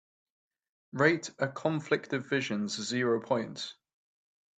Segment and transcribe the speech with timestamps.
[0.93, 3.75] Rate A Conflict of Visions zero points